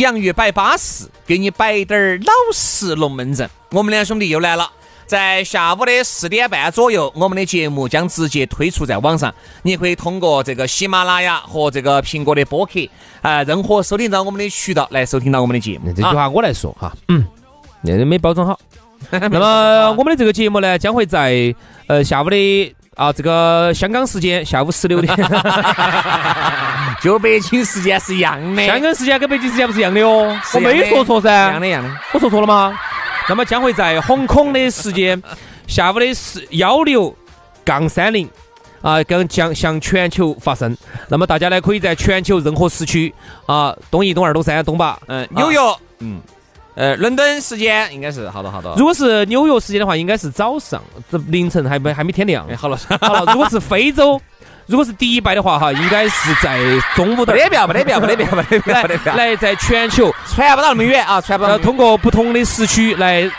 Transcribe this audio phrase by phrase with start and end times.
[0.00, 3.48] 洋芋摆巴适，给你摆点儿老实龙门阵。
[3.70, 4.68] 我们两兄弟又来了，
[5.06, 9.32] 在下午的四点半左右，我们的节目将直接推出在网上。
[9.62, 12.80] 你可以通过这个喜马拉雅和这个苹果的播客
[13.22, 15.92] 啊，任何收听到我们的渠道来收听到我们的节目。
[15.92, 17.24] 这句话我来说哈，嗯，
[17.82, 18.58] 那都没包装好。
[19.10, 21.54] 那么我们的这个节目呢，将会在
[21.86, 22.74] 呃下午的。
[22.96, 25.12] 啊，这个香港时间下午十六点，
[27.02, 28.66] 就北京时间是一样的。
[28.66, 31.30] 香港时间跟北京时间不是一样的哦，我没说错噻。
[31.30, 31.90] 一样的，一样的。
[32.12, 32.78] 我说错了吗？
[33.28, 35.20] 那么将会在红空的时间，
[35.66, 37.14] 下午的四幺六
[37.64, 38.28] 杠三零
[38.82, 40.76] 啊，跟将向全球发生。
[41.08, 43.12] 那么大家呢，可以在全球任何时区
[43.46, 45.58] 啊，东一、东二、东三、东八，嗯，纽约，
[46.00, 46.20] 嗯。
[46.76, 48.74] 呃，伦敦时间应该是好多好多。
[48.76, 52.44] 如果是纽约时间的话，应该是早上，这凌晨还没还没天亮。
[52.56, 53.32] 好了好了。
[53.32, 54.20] 如果是非洲，
[54.66, 56.58] 如果是迪拜的话，哈，应该是在
[56.94, 57.32] 中午的。
[57.34, 59.14] 没得票，没得票，没得票，没得票，没得票。
[59.14, 61.58] 来，在全球传不到那么远啊，传不到。
[61.58, 63.30] 通过不同的时区来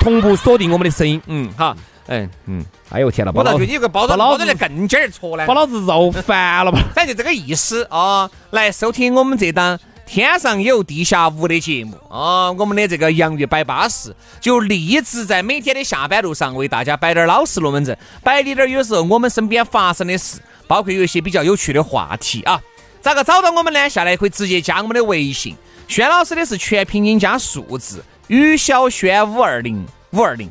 [0.00, 1.20] 同步锁定我们的声音。
[1.26, 2.64] 嗯，好，嗯嗯。
[2.90, 3.32] 哎呦天哪！
[3.34, 6.78] 我倒觉得你个包装包装的更劲儿戳呢，把老子绕烦了吧？
[6.94, 9.78] 反正就这个意思啊，来收听我们这档。
[10.06, 12.50] 天上有地下无的节目啊！
[12.52, 22.60] 我们的这个洋芋摆巴士，就立志在每天的下班路上为大家摆点老实龙门阵，摆点点有时候我们身边发生的事，包括有一些比较有趣的话题啊。
[23.00, 23.88] 咋个找到我们呢？
[23.88, 25.56] 下来可以直接加我们的微信，
[25.88, 30.50] 轩老师的是全拼音加数字，于小轩五二零五二零，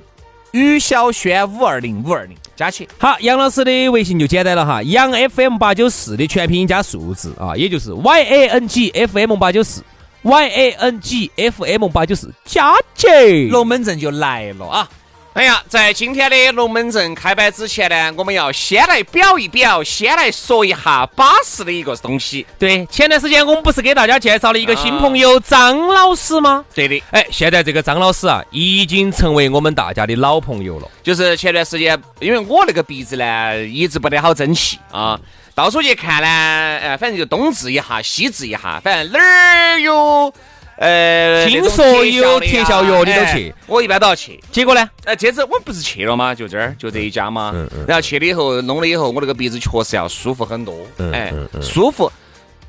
[0.52, 2.36] 于小轩五二零五二零。
[2.56, 9.84] 加起好，杨老师的微信就简单了哈，杨 FM 八九四的全拼音加数字啊，也就是 Y A N G F M 八九四
[10.24, 14.90] ，Y A N G F M 八九四，加起龙门阵就来了啊。
[15.38, 22.44] 哎呀，在今天的龙门阵开摆之前呢，我们要先来表一表，先来说一下巴适的一个东西。
[22.58, 26.66] 对，前段时间我们不是给大家介绍了一个新朋友张老师吗？
[26.74, 27.00] 对的。
[27.12, 30.90] 哎，现在这个张老师啊，已经成为我们大家的老朋友了。
[31.04, 35.20] 就是前段时间，因为我那个鼻子呢，一直不得好争气啊，
[35.54, 40.34] 到处去看呢，哎，反正就东治一下，西治一下，反正哪儿有。
[40.78, 43.54] 呃，听说有特效药，你都去？
[43.66, 44.40] 我一般都要去。
[44.52, 44.90] 结果呢？
[45.06, 46.36] 哎，这次我不是去了吗？
[46.36, 47.52] 就这儿，就这一家嘛。
[47.88, 50.76] 然后去了以后，弄了以后，我那个鼻子确实要舒服很多。
[51.12, 52.12] 哎，舒服。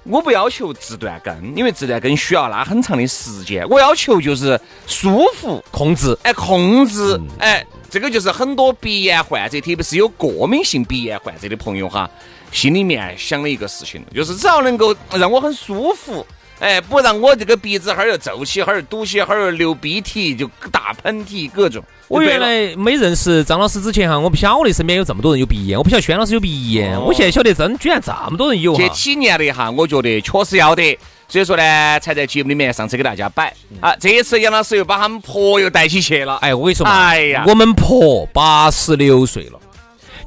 [0.05, 3.69] 我不要求治断根，因为治断根需要拉很长的时间。
[3.69, 6.17] 我要求就是舒服，控制。
[6.23, 7.21] 哎，控制。
[7.39, 12.09] 哎，这个就是很多鼻炎患者，特别是有过敏性鼻炎患者的朋友哈，
[12.53, 16.27] 心里面想的一个事情，就是只要能够让我很舒服。
[16.61, 21.83] 哎，不然我这个鼻子哈儿又皱起，哈儿又堵起，哈儿又流鼻涕，就打喷嚏，各种。
[22.09, 28.75] 我原来没认识张老师之前哈，我不晓得身边有这么多人有鼻炎，我不晓得轩老师有鼻炎，我现在晓得真居然这么多人有。
[28.75, 30.99] 去体验了一下，我觉得确实要得，
[31.29, 33.55] 所以说呢，才在节目里面上次给大家摆。
[33.81, 36.37] 啊，这一次杨老师又把他们婆又带起去了。
[36.37, 39.61] 哎，我跟你说嘛，哎呀，我们婆八十六岁了。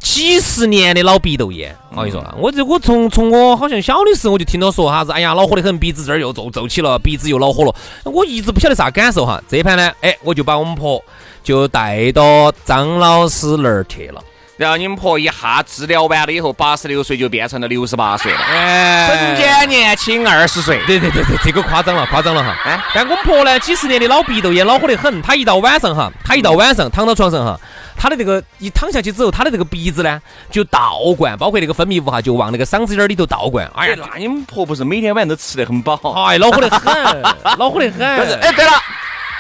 [0.02, 7.74] 几十年的老鼻窦炎，我跟你说，我这我从从我好像小的时候我就听到说啥子，哎呀，恼火的很，鼻子这儿又皱皱起了，鼻子又恼火了。
[8.04, 9.42] 我一直不晓得啥感受哈。
[9.48, 11.02] 这盘呢，哎，我就把我们婆
[11.44, 14.22] 就带到张老师那儿去了。
[14.58, 20.80] 然后你们婆一下治疗完了以后，八十六岁就变成了六十八岁了，哎，瞬间年轻二十岁。
[20.86, 22.56] 对对对对，这个夸张了，夸张了哈。
[22.66, 27.60] 哎，但我们婆呢，几十年的老鼻窦炎恼火得很，她一到晚上哈，她一到晚上躺到床上哈。
[28.02, 30.20] 他的这个一躺下去之后，他的这个鼻子呢
[30.50, 33.70] 就倒灌，包括那个分泌物哈就往那个嗓子眼里头倒灌。
[33.76, 35.96] 哎呀，那你们婆婆是每天晚上都吃得很饱？
[36.26, 37.22] 哎，恼火得很，
[37.60, 38.02] 恼火得很。
[38.04, 38.72] 哎，对了，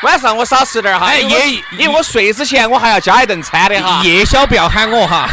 [0.03, 1.07] 晚上我少吃点哈。
[1.07, 1.37] 哎，夜，
[1.79, 4.03] 因为我睡之前我还要加一顿餐的哈。
[4.03, 5.27] 夜宵不要喊我哈。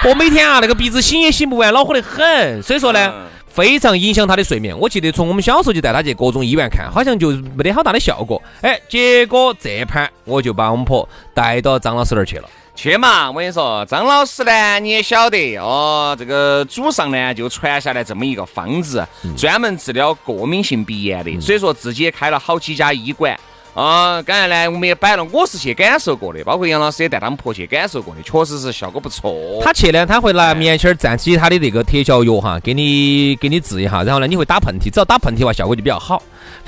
[0.04, 2.62] 我每天啊那个鼻子醒也醒不完，恼火得很。
[2.62, 3.10] 所以说呢。
[3.50, 4.78] 非常影响他的睡眠。
[4.78, 8.40] 我记得从我们小时候就带他去各种医院看，好像就没得好大的效果。
[8.62, 12.48] 哎，结果这盘我就把我们婆带到张老师那儿去了。
[12.76, 13.30] 去嘛！
[13.30, 19.06] 我跟你说，张老师呢，你也晓得哦，这个祖上呢就传下来这么一个方子，
[19.36, 23.38] 专门治疗过敏性鼻炎的，所以说自己也开了好几家医馆。
[23.72, 29.32] 啊，刚才呢，我们也摆了，我是去感受过的，包括杨老师也带他们婆去感受过的，确实是效果不错。
[29.62, 36.20] 他去呢，他会拿棉签儿蘸起他的那个特效药哈，给你给你治一下，然后呢，你会打喷嚏，只要打喷嚏的话，效果就比较好。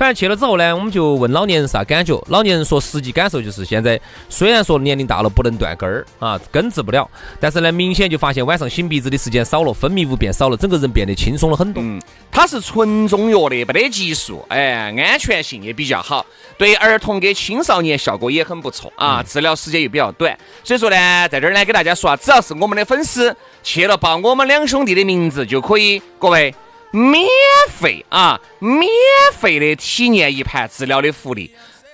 [0.03, 3.97] 反正去了之后呢，我们就问老年人啥感觉，老年人说实际感受就是现在
[4.27, 7.09] 虽然说年龄大了不能断根儿啊，根治不了，
[7.39, 11.81] 但是呢，明显就发现晚上擤鼻子的时间少了，分泌物变少了，整个人变得轻松了很多。
[11.81, 16.25] 嗯，它是纯中药的，没得激素，哎，安全性也比较好，
[16.57, 23.33] 对儿童跟青少年效果也很不错啊，治疗时间又比较短，所以说呢，在这儿呢给大家说啊，只要是我们的粉丝
[23.63, 26.53] 去了报我们两兄弟的名字就可以，各位。
[26.95, 27.27] 免
[27.71, 28.87] 费啊，免
[29.35, 31.49] 费的体验一盘治疗的福利，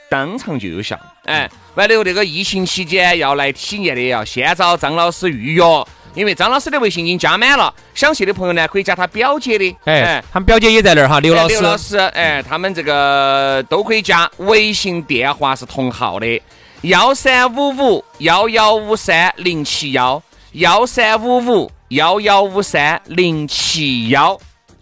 [0.09, 0.99] 当场就有效。
[1.23, 5.63] 哎，完了那个疫情期间要来体验的，要先找张老师预约，
[6.13, 7.73] 因为张老师的微信已经加满了。
[7.95, 9.73] 想去的朋友呢，可以加他表姐的。
[9.85, 11.53] 哎，他们表姐也在那儿哈，刘老师。
[11.53, 16.41] 刘老师，哎，他们这个都可以加，微信电话是同号的：
[16.81, 20.21] 幺三五五幺幺五三零七幺，
[20.51, 24.37] 幺三五五幺幺五三零七幺。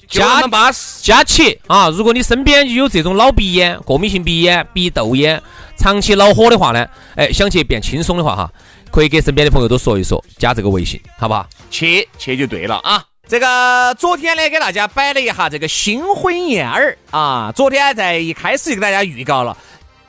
[0.08, 1.90] 加巴适，加起啊！
[1.90, 5.42] 如果你身边有这种老鼻炎、过敏性鼻炎、鼻窦炎、
[5.78, 8.52] 长期恼火的话呢，哎，想去变轻松的话哈，
[8.90, 11.48] 可以给身边的朋友都说一说，加这个微信，好不好？
[11.70, 13.04] 去去就对了啊！
[13.28, 17.52] 这个昨天呢，给大家摆了一下这个新婚燕尔啊。
[17.54, 19.58] 昨天在一开始就给大家预告了，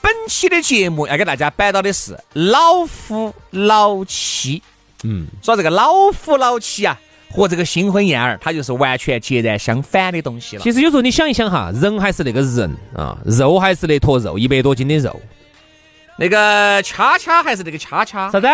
[0.00, 4.62] 本期的节目要给大家摆到的是老夫老妻。
[5.03, 6.97] 嗯，说这个老夫老妻啊。
[7.30, 10.62] 和这个新婚燕尔，它就是完全截然相反的东西了。
[10.62, 15.20] 其实有时候你想一想哈，人还是那个人啊，肉还是那坨肉，一百多斤的肉。
[16.19, 18.30] 那个恰恰还是那个恰恰。
[18.30, 18.48] 啥子？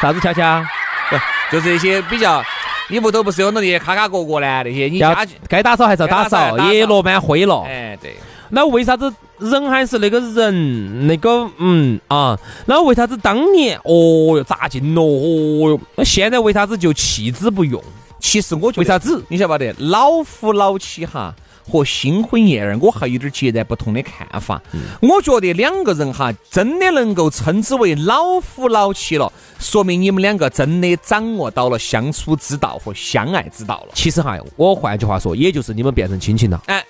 [0.00, 0.64] 啥子恰恰？
[1.10, 1.16] 不，
[1.50, 2.44] 就是一些比较，
[2.88, 4.62] 你屋头不是有那些卡卡角角呢？
[4.64, 7.64] 那些你家该打扫还是要打扫，也落满灰了。
[7.66, 8.14] 哎，对。
[8.50, 11.06] 那为啥子人还是那个人？
[11.06, 15.80] 那个嗯啊，那为啥子当年哦哟砸劲咯哦哟？
[15.96, 17.82] 那现在为啥子就弃之不用？
[18.20, 19.22] 其实我觉得为啥子？
[19.28, 19.72] 你晓不晓得？
[19.78, 21.32] 老夫老妻哈
[21.70, 24.60] 和新婚燕尔，我还有点截然不同的看法。
[25.00, 33.92] 我觉得两个人哈真的能够称之为老夫老妻了，说明你们两个真的掌握到了相处之道和相爱之道了。
[33.94, 36.60] 其实哈，我换句话说，也就是你们变成亲情了。
[36.66, 36.84] 哎。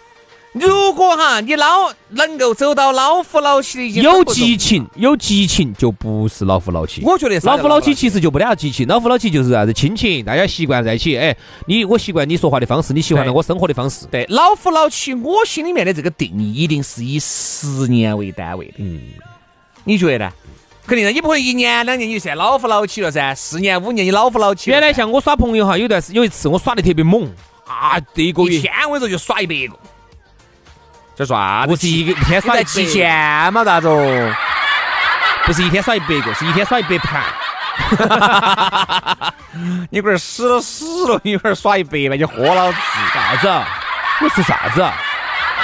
[0.52, 7.02] 如果哈你老能够走到老夫老妻的，有激情，有激情就不是老夫老妻。
[7.04, 11.16] 我觉得老夫老妻其实就不得啥激情，老夫老妻就是啥子亲情，大家习惯在一起。
[11.16, 11.36] 哎，
[11.66, 14.06] 你我习惯你说话的方式，你喜欢了我生活的方式。
[14.06, 18.74] 对，老夫老妻，我心里面的这个定义一定是以十年为单位的。
[18.78, 19.00] 嗯，
[19.84, 20.32] 你觉得呢？
[20.86, 23.34] 肯定的，你不会一年两年你就算老夫老妻了噻？
[23.34, 24.70] 四年五年你老夫老妻。
[24.70, 27.30] 原来像我耍朋友哈，有段时有一次我耍的特别猛
[27.66, 29.78] 啊，这一个月一天我说就耍一百个。
[31.18, 33.64] 这耍不是一个一天耍一极限嘛？
[33.64, 33.88] 咋子？
[35.44, 37.24] 不是一天耍一百个，是一天耍一百盘。
[39.90, 42.78] 你龟儿死了死了，你龟儿耍一百盘，你豁老子
[43.12, 43.50] 啥子？
[44.20, 44.88] 你是啥子？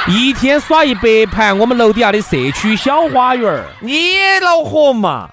[0.09, 5.31] 一天耍一百盘，我们楼底下的社区小花园你恼火嘛？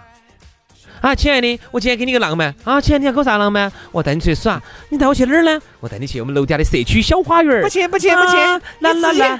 [1.01, 2.79] 啊，亲爱的，我今天给你个浪漫啊！
[2.79, 3.71] 亲爱的，你要给我啥浪漫？
[3.91, 5.59] 我带你出去耍，你带我去哪儿呢？
[5.79, 8.37] 我带你去我们楼底下的社区小花园不去，不去，不去，
[8.81, 9.39] 啦啦啦，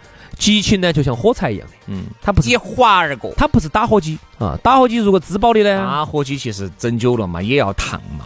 [0.41, 4.57] 激情呢，就像火柴一样的，嗯，它不是一划而过，它不是打火机啊。
[4.63, 5.77] 打火机如果自爆的呢？
[5.77, 8.25] 打火机其实整久了嘛，也要烫嘛。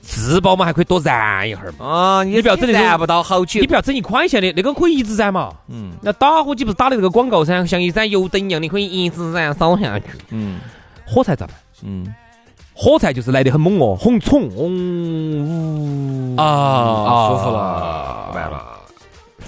[0.00, 1.84] 自爆嘛，还可以多燃一会儿嘛。
[1.84, 5.52] 啊，你不要整燃不到好久，你不要整一款线的，那个可以一直燃嘛。
[5.68, 10.06] 嗯，那打火机不是打的那个广告噻，像一盏油灯一样，的可以一直燃烧下去。
[10.30, 10.60] 嗯，
[11.04, 11.56] 火柴咋办？
[11.82, 12.06] 嗯，
[12.72, 18.68] 火柴就是来的很猛哦，红虫，嗡，啊，舒服了，完了。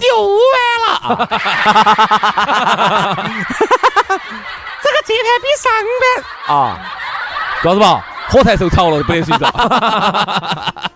[0.00, 0.34] 又完
[0.84, 1.28] 了，
[4.82, 5.64] 这个这盘比上
[6.00, 6.56] 班啊，
[7.62, 9.48] 告诉吧，火柴受潮了不得睡着。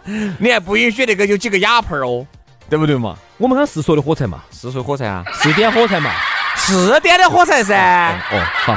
[0.39, 2.27] 你还不允许那个有几个哑炮哦，
[2.69, 3.17] 对不对嘛？
[3.39, 6.11] 我们刚是说的火柴嘛，是说火柴啊，是点火柴嘛，
[6.57, 8.15] 是点的火柴噻。
[8.33, 8.75] 哦，好，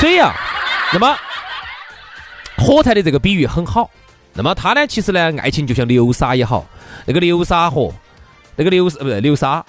[0.00, 0.34] 所以啊，
[0.92, 1.16] 那么
[2.56, 3.90] 火柴的这个比喻很好。
[4.36, 6.64] 那么它呢，其实呢，爱情就像流沙也好，
[7.06, 7.92] 那个流沙河，
[8.56, 9.64] 那个流呃不是流沙，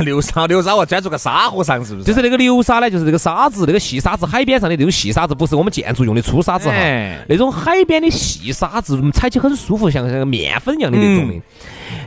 [0.00, 2.06] 流 沙流沙，我钻住个沙和尚，是不是？
[2.06, 11.34] 就是那个流沙呢，就是这个沙子，那个细沙子，海边上的那种细沙子，不是我们建筑用的粗沙子哈，哎那种海边的细沙子，嗯踩起很舒服，像像个面粉一样的那种的，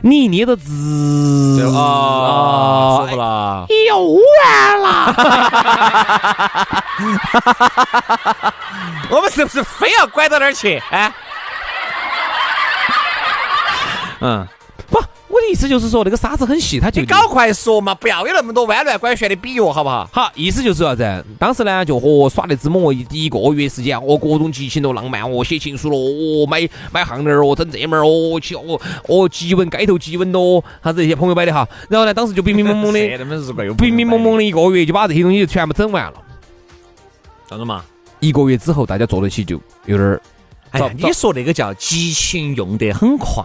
[0.02, 3.66] 你一捏到滋啊，舒服哎了。
[3.88, 5.14] 又完了。
[9.10, 10.80] 我们是不是非要拐到那儿去？
[10.90, 11.12] 哎，
[14.20, 14.46] 嗯，
[14.94, 20.08] 不，我的意思就是说，那个沙子很细，它就你搞快说嘛，不要有那么多弯弯拐旋的比喻，好不好？
[20.12, 21.24] 好，意思就是啥子？
[21.36, 31.68] 当时呢，就和耍得之猛哦，一一个月时间，哦各种激情都、浪漫哦，写情书咯，哦买买项链儿哦，整这门儿哦，去哦哦激吻街头激吻咯，啥子这些朋友摆的哈。
[31.88, 36.14] 然后呢，当时就冰冰蒙蒙的，他们是怪有冰冰蒙蒙的一个月，就把这些东西就全部整完了。
[37.50, 37.84] 啥子嘛？
[38.20, 40.22] 一个月之后，大家坐到起就有点儿
[40.74, 43.44] 哎呀，你说那个叫激情用得很快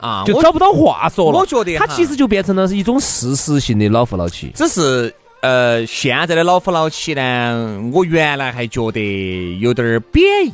[0.00, 1.38] 啊，我就找不到话说了。
[1.38, 4.50] 我觉得哈它其实就变成了是一种事实性的老夫老妻。
[4.54, 10.52] 只是呃，现在的老夫老妻呢，我原来还觉得有点儿贬义，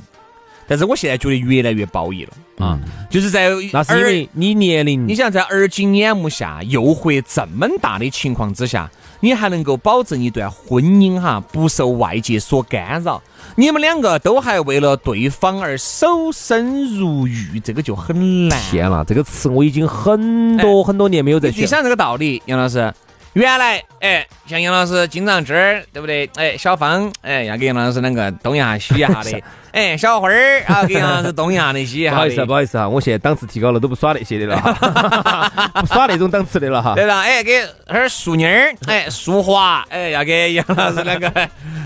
[0.67, 13.23] 但是我现在觉得越来越褒义了啊，就是在那是因为你年龄，你想在耳今眼目下，诱惑这么大的情况之下，你还能够保证一段婚姻哈不受外界所干扰，
[13.59, 18.57] 你们两个都还为了对方而守身如玉，这个就很难。
[18.71, 21.63] 天了，这个词我已经很多很多年没有再学。
[21.63, 22.95] 你想这个道理，杨老师，
[23.39, 26.29] 原来哎，像杨老师经常这儿对不对？
[26.35, 29.41] 哎，小芳哎要给杨老师两个东一下西一下的，
[29.71, 32.53] 哎，小花儿啊给杨老师东一下的西一下不好意思啊，不。
[32.53, 36.95] 好意思啊，我现在档次提高了，都不耍那些的了哈， 不耍那种档次的了哈。
[36.97, 41.33] 对了，哎，给那儿淑妮儿，哎，淑华，哎，要给杨老师两个，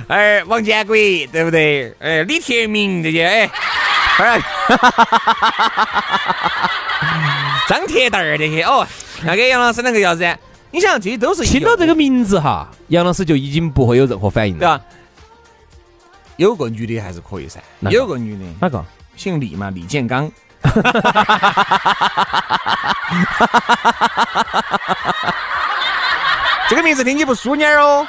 [0.09, 0.97] 哎，王建国，
[1.31, 1.95] 对不对？
[2.01, 3.51] 哎，李铁明这些，哎，
[4.25, 4.41] 哎，
[7.69, 8.87] 张铁蛋儿这些，哦，
[9.27, 10.27] 要给杨老师两个要子？
[10.73, 11.45] 你想，这些都是。
[11.45, 14.59] 听到这个名字哈，杨老师就已经不会有任何反应了。
[14.59, 14.81] 对吧？
[16.37, 18.85] 有个女的还是可以噻，哪个有个女的哪个？
[19.15, 20.29] 姓李嘛，李建刚。
[26.69, 28.07] 这个名字听起不淑女儿哦，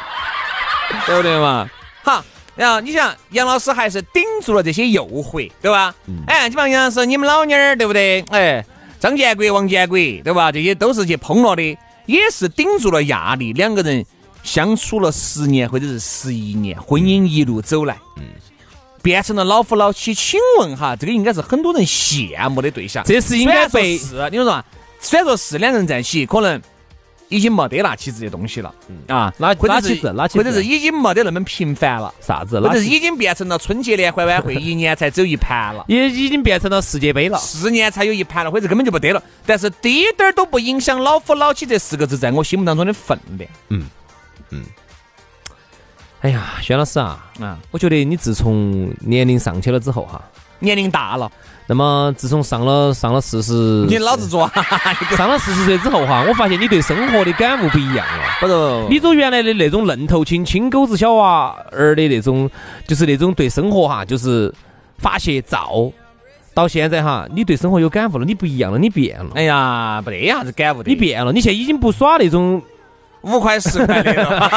[1.06, 1.70] 对不对嘛？
[2.04, 2.24] 好，
[2.56, 5.94] 然后你想，杨老师还是顶住了这些诱惑，对吧？
[6.28, 8.22] 哎，基本上杨老师，你们老妞儿对不对？
[8.30, 8.64] 哎，
[9.00, 10.50] 张建国、王建国，对吧？
[10.52, 14.06] 这些都是去碰了的，也是顶住了压力，两个人
[14.44, 18.24] 相处了十年或者是十一年，婚姻一路走来，嗯，
[19.02, 20.14] 变成了老夫老妻。
[20.14, 23.04] 请问哈，这个应该是很多人羡慕的对象。
[23.06, 24.64] 这是应该被是，你说嘛？
[25.00, 26.62] 虽然说是两人在一起，可能
[27.30, 28.74] 已经没得那起这些东西了，
[29.08, 32.60] 啊，拿或者是拿起子拿起子或者是已经没得那么频繁了，啥子？
[32.60, 35.86] 或者是已经变成了春节联欢晚会一年才只有一盘了。
[35.88, 37.38] 也已经变成了世界杯了。
[37.40, 39.22] 四年才有一盘了，或者根本就不得了。
[39.46, 43.50] 但是滴点儿都不影响“老夫老妻”这四个字在我心目当中的分量。
[43.70, 43.90] 嗯
[44.50, 44.64] 嗯
[46.22, 50.24] 哎呀，轩老师啊，啊，我觉得你自从年龄上去了之后哈，
[50.64, 51.30] 年龄大了，
[51.68, 53.52] 那么自从上了上了四十，
[53.88, 54.50] 你老子做，
[55.18, 58.24] 上了四十岁之后哈，我发现你对生活的感悟不一样了。
[58.40, 58.88] 不是。
[58.90, 62.50] 你从原来的那种愣头青、青狗子小娃儿的那种，
[62.88, 64.54] 就是那种对生活哈，就是
[64.98, 65.92] 发泄躁，
[66.54, 70.90] 到现在哈，你对生活有感悟了，你不一样了，你变了，哎呀，不得啥子感悟的。
[70.90, 72.62] 你变了，你现在已经不耍那种，
[73.22, 74.50] 五块十块的了，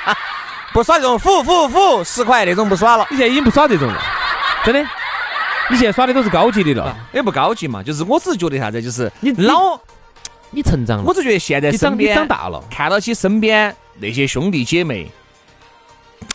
[0.72, 4.00] 不耍这种付付付十块那种不耍了，你现在已经不耍这种了，
[4.64, 4.82] 真的，
[5.72, 7.82] 你现在耍的都是高级的了，也不高级嘛。
[7.82, 9.80] 就是我只是觉得啥子，就是你老，
[10.50, 15.10] 你成长了，我只觉得现在你长你身边长大了，看到起身边那些兄弟姐妹，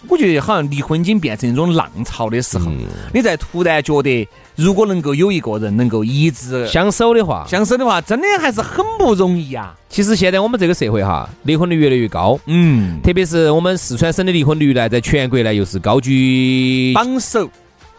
[0.07, 2.79] 我觉得好像离婚已经变成一种浪潮的时候，嗯
[3.13, 9.75] 你在突然觉得，如果能够有一个人能够一直相守的话，相守的话，真的还是很不容易啊。
[9.87, 17.47] 其实现在我们这个社会哈，离婚率越来越高，嗯，特别是我们四川省的离婚率呢，在全国呢又是高居榜首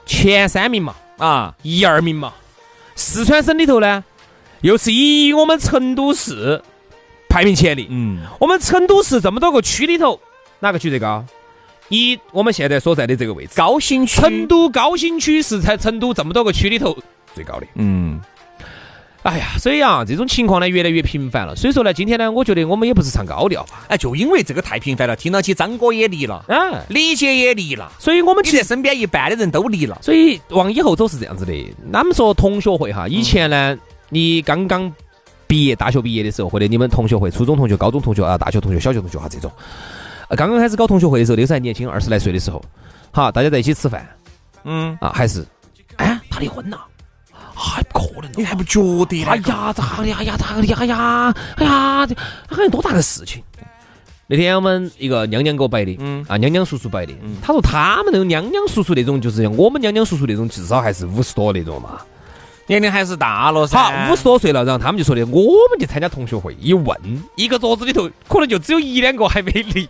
[0.04, 2.32] 前三名嘛，啊，一二名嘛。
[2.94, 4.02] 四川省里头呢，
[4.62, 6.62] 又是以我们成都市
[7.28, 7.86] 排名前列。
[7.90, 10.18] 嗯，我们成都市这么多个区里头，
[10.60, 11.24] 哪个区最高？
[11.90, 16.96] 以，我们现在所在的这个位置，高新区，成都高新区是在成都这么多个区里头
[17.34, 17.66] 最高的。
[17.76, 18.20] 嗯，
[19.28, 21.54] 哎呀，所以啊，这种情况呢越来越频繁了。
[21.54, 29.98] 所以说呢，今天呢，我觉得我们也不是唱高调吧，哎，就因为这个太频繁了，听到起张哥也离了，啊，李姐也离了，所以我们其实，身边一半的人都离了。
[30.00, 31.52] 所以往以后走是这样子的。
[31.92, 33.76] 他们说同学会哈，以前呢，
[34.08, 34.90] 你刚刚
[35.46, 39.52] 毕业，大学毕业的时候，或者你们同学会，初中同学、高中同学啊，大学同学、小学同学哈这种，
[40.28, 42.64] 呃刚刚开始搞同学会的时候，那时候还年轻，二十来岁的时候，
[43.10, 44.08] 好，大家在一起吃饭
[44.64, 45.44] 嗯，啊，还是。
[45.96, 46.78] 哎，他离婚呐？
[47.58, 49.24] 还不可能，你还不觉得？
[49.24, 50.36] 哎呀，咋的呀呀？
[50.38, 51.34] 咋的呀呀？
[51.56, 52.14] 哎呀，这
[52.48, 53.42] 好像多大个事情？
[54.30, 62.00] 那天我们一个娘娘给我摆的，嗯啊，娘娘叔叔摆的，嗯他说他们那种娘娘叔叔那种，就是像我们娘娘叔叔那种，至少还是五十多那种嘛。
[62.68, 66.96] 年龄还是大了噻，好五十多岁了，然后他们就说的，我们去参加同学会，一问，
[67.34, 69.88] 一个桌子里头可能就只有一两个还没离，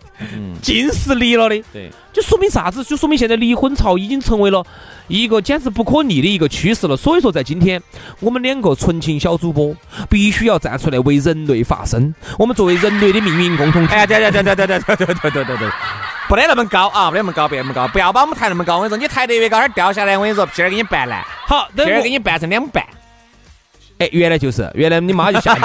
[0.61, 1.61] 尽是离了的。
[1.73, 2.83] 对，就说明啥子？
[2.83, 4.65] 就说明现在离婚潮已经成为了
[5.09, 6.95] 一个简直不可逆的一个趋势了。
[6.95, 7.81] 所以说，在今天，
[8.21, 9.75] 我们两个纯情小主播
[10.09, 12.15] 必须要站出来为人类发声。
[12.37, 15.69] 我们作为人类的命运共同体，哎，对对对对对对对对对对对对。
[16.29, 17.09] 不得那么高啊！
[17.09, 18.77] 不得那么高，别那么高，不要把我们抬那么高。
[18.77, 21.25] 我跟你说，你抬得越高，它掉下来，我跟你说，皮儿给你绊烂。
[21.47, 22.85] 好，皮儿给你绊成两半。
[23.97, 25.61] 哎，原来就是，原来你妈就吓你，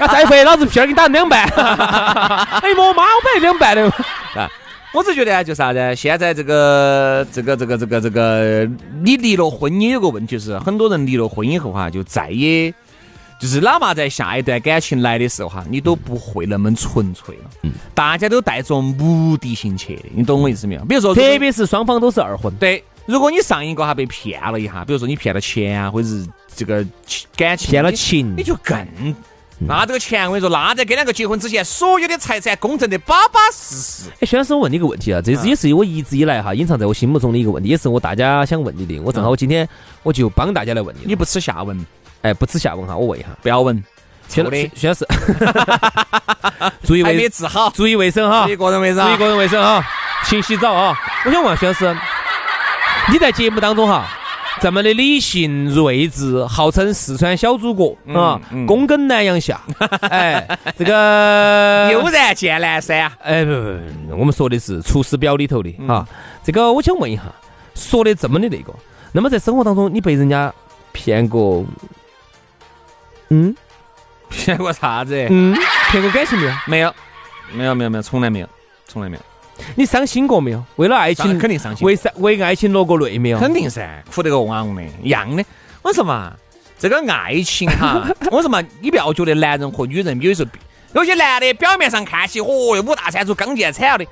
[0.00, 1.42] 那再回，老子皮儿给你打成两半。
[1.44, 3.86] 哎，我妈我本来两半的
[4.34, 4.50] 啊。
[4.94, 5.94] 我只觉得啊，就啥子？
[5.94, 8.66] 现在这个这个这个这个这个，
[9.04, 12.72] 你离了婚也有个问题，是很多人离了婚以后哈，就再也。
[13.38, 17.50] 就是哪怕在下一段感情来的时候哈，你都不会那么纯粹了。
[17.62, 20.84] 嗯，大家都带着目的性去的，你懂我意思没有？
[20.84, 22.54] 比如说，特别是双方都是二婚。
[22.56, 26.84] 对，如果你上一个哈被骗了一下，比如说你骗了钱啊，或者是这个
[27.36, 29.14] 感情骗了情，你就更
[29.58, 34.10] 那这个钱我跟你说，那在跟两个结婚之前，所有的财产公证的巴巴适适。
[34.20, 38.98] 哎，薛老师，我问你个问题啊，这是也是我一直以来哈隐藏在我心目中的一个问题，也是我大家想问你的。
[39.00, 39.66] 我正好我今天
[40.02, 41.06] 我就帮大家来问你。
[41.06, 41.86] 你不吃下问？
[42.26, 43.80] 哎，不耻下问哈，我问一下，不要问，
[44.26, 45.06] 错的，宣誓，
[46.82, 49.86] 注意卫，没治好，注意卫生哈，注意个人卫生，注意个人卫生哈，
[50.24, 50.98] 勤洗澡啊！
[51.24, 51.96] 我想问薛老师，
[53.12, 54.08] 你在节目当中哈，
[54.60, 59.60] 这么的理性睿智，号称四川小祖国啊，躬耕南阳下，
[60.10, 63.62] 哎，这个 悠然见南山，哎不不
[64.08, 66.04] 不，我们说的是《出师表》里头的哈，
[66.42, 67.22] 这个我想问一下，
[67.76, 68.74] 说的这么的那个，
[69.12, 70.52] 那么在生活当中，你被人家
[70.90, 71.64] 骗过？
[73.28, 73.54] 嗯，
[74.30, 75.14] 骗过啥子？
[75.30, 75.56] 嗯，
[75.90, 76.54] 骗过感情没有？
[76.66, 76.94] 没有，
[77.52, 78.48] 没有，没有，没有，从来没有，
[78.86, 79.22] 从来没有。
[79.74, 80.62] 你伤心过没有？
[80.76, 81.86] 为了爱情肯定伤心。
[81.86, 83.38] 为为爱情落过泪没有？
[83.38, 85.44] 肯定噻，哭得个汪的，一样的。
[85.82, 86.32] 我说嘛，
[86.78, 90.50] 这个爱情哈，我说嘛，你不要觉得男人和女人有时候，
[90.92, 94.06] 有些男的表面上看起，哦哟，五大三粗，刚健惨了的。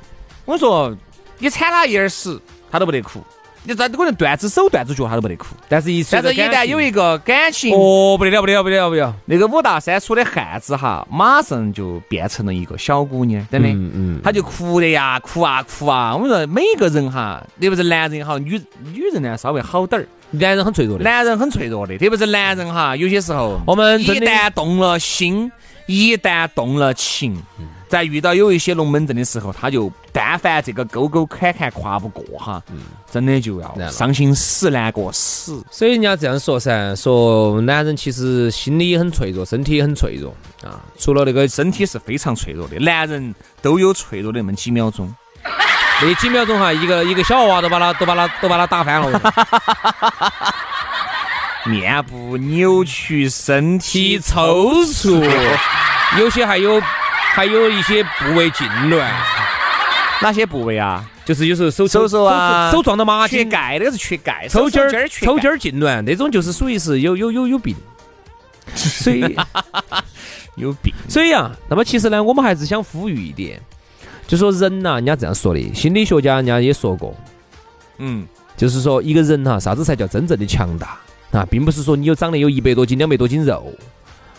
[0.44, 0.96] 我说，
[1.38, 3.22] 你惨他一耳屎，他都不得哭。
[3.66, 5.46] 你这可能断只手断只脚，他都不得哭。
[5.68, 9.14] 但是，一但是，一旦有一个感情，哦，不得了，不得了，不得了，不得了。
[9.24, 16.14] 那个五大三粗的汉子哈，马上就变成了一个小姑娘，真的，嗯嗯，他就哭的呀，哭啊哭啊。
[16.14, 18.60] 我们说每个人哈，特别是男人也好，女
[18.92, 25.50] 女人呢稍微好点儿，男人很脆弱的，男人很脆弱的，特别是男人哈，有些时候我们一旦动了心，
[25.86, 27.42] 一旦动了情。
[27.94, 32.60] 在遇到有一些龙门阵的时候，他就但凡这个沟沟坎坎跨不过哈，
[33.08, 35.64] 真的就要伤心死难过死。
[35.70, 40.34] 所以人家这样说噻，说男人其实心理很脆弱，身体也很脆弱
[40.68, 40.80] 啊。
[40.98, 45.14] 除了那个身体是非常脆弱的，男人都有脆弱的那么几秒钟，
[46.02, 49.22] 那几秒钟哈，一个一个小娃娃都把他都把他都把他打翻了。
[51.64, 55.24] 面部扭曲，身体抽搐，
[56.18, 56.82] 有些还有。
[57.34, 59.04] 还有一些部位痉挛，
[60.22, 61.04] 哪些部位啊？
[61.24, 67.74] 就是有时候手手手啊，手撞到马缺钙，那个是缺钙，抽筋儿，抽筋儿痉挛，那种就是属于是有有有有病，
[68.76, 69.36] 所以
[70.54, 70.94] 有病。
[71.08, 73.60] 所以啊，那么其实呢，我们还是想呼吁一点，
[74.28, 77.12] 就说人呐，人家这样说的，心理学家人家也说过，
[77.98, 78.24] 嗯，
[78.56, 80.96] 就是说一个人哈，啥子才叫真正的强大？
[81.32, 83.72] 啊，并不是说你有长得有一百多斤、两百多斤肉。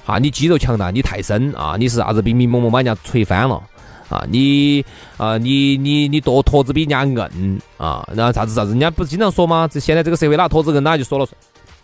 [0.05, 1.75] 啊，你肌肉强大，你太深啊！
[1.79, 2.21] 你是啥子？
[2.21, 3.61] 冰冰猛猛把人家锤翻了
[4.07, 4.23] 啊！
[4.29, 4.85] 你
[5.17, 8.07] 啊，你你你剁坨子比人家硬啊！
[8.13, 8.69] 然后啥子啥子？
[8.69, 9.67] 人家不是经常说吗？
[9.67, 11.35] 这现在这个社会哪坨子硬，哪就说了算。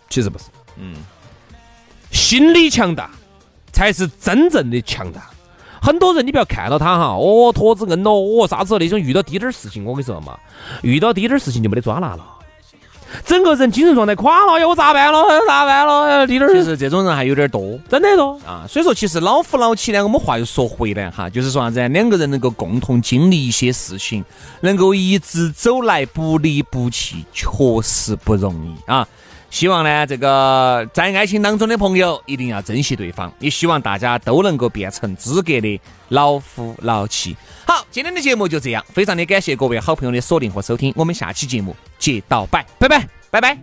[0.08, 0.44] 其实不是，
[0.76, 0.94] 嗯，
[2.12, 3.10] 心理强大
[3.72, 5.28] 才是真正的强大。
[5.80, 10.38] 很多人你不要看到他哈，哦，坨子硬了，哦，啥子那种遇到滴点儿事情，我跟你说嘛，
[10.82, 12.24] 遇到滴点儿事情就没得抓拿了。
[13.24, 15.18] 整个人精神状态垮了，要咋办了？
[15.32, 16.26] 要咋办了？
[16.26, 16.54] 滴点儿。
[16.54, 18.64] 其实这种人还有点多，真的多啊。
[18.68, 21.88] 所以说，其实老夫老妻呢，我们话又说回来哈，就是说啥子？
[21.88, 24.24] 两个人能够共同经历一些事情，
[24.60, 27.46] 能够一直走来不离不弃，确
[27.82, 29.06] 实不容易啊。
[29.52, 37.36] 希望呢，这个在爱情当中的朋友一定要珍惜对方，也希望大家都能够变成资格的老夫老妻。
[37.66, 43.58] 好，今天的节目就这样，非常的感谢各位好朋友的锁定和收听，我们下期节目接到拜，拜拜，拜拜。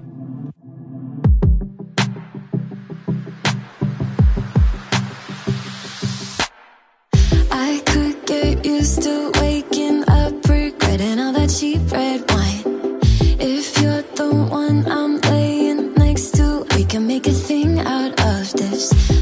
[13.41, 15.19] If you're the one I'm
[16.89, 19.18] can make a thing out of this.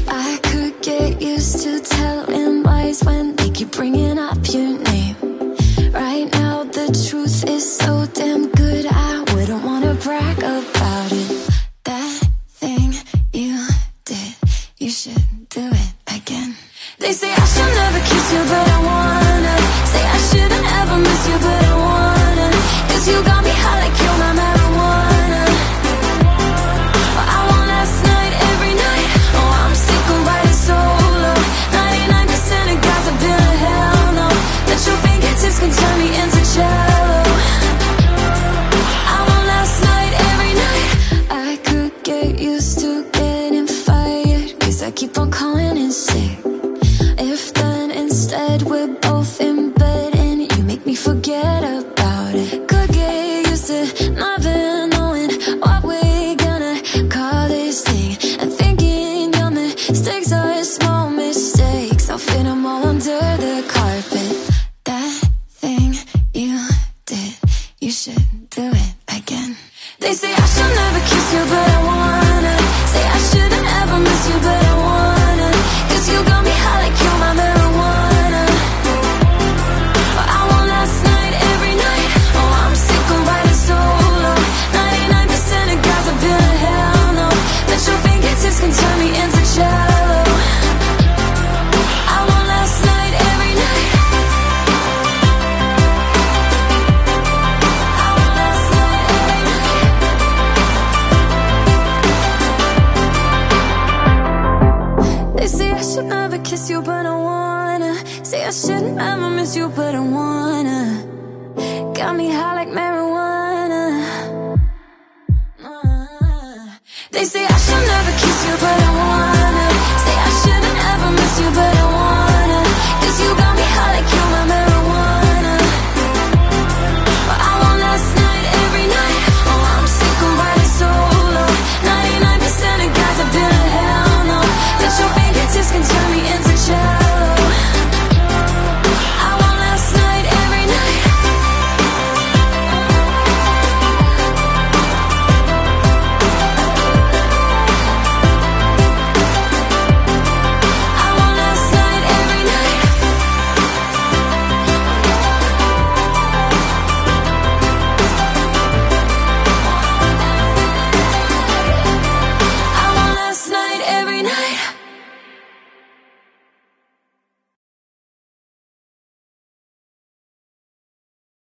[44.98, 46.27] Keep on calling in sick.